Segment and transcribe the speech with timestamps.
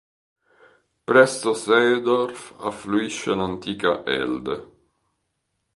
[1.05, 4.67] Presso Seedorf affluisce l'Antica Elde.